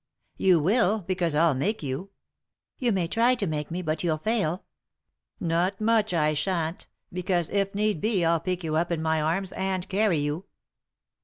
[0.37, 2.09] "You will, because I'll make you."
[2.79, 4.57] "You may try to make me, but you'll fail"
[5.37, 9.21] ■*' Not much I shan't; because, if need be, I'll pick you up in my
[9.21, 10.45] arms and cany you."